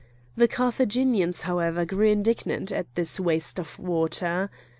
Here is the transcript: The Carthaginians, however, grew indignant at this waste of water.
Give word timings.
The 0.35 0.47
Carthaginians, 0.47 1.41
however, 1.43 1.85
grew 1.85 2.07
indignant 2.07 2.71
at 2.71 2.87
this 2.95 3.19
waste 3.19 3.59
of 3.59 3.77
water. 3.77 4.49